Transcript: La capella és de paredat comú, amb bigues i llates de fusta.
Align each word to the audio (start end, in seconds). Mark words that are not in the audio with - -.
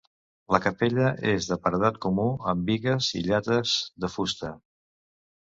La 0.53 0.59
capella 0.61 1.11
és 1.31 1.49
de 1.49 1.57
paredat 1.65 1.99
comú, 2.07 2.25
amb 2.53 2.65
bigues 2.71 3.11
i 3.21 3.23
llates 3.29 3.77
de 4.07 4.13
fusta. 4.17 4.53